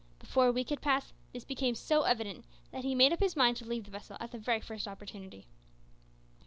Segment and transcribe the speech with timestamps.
[0.17, 3.57] Before a week had passed, this became so evident that he made up his mind
[3.57, 5.45] to leave the vessel at the very first opportunity.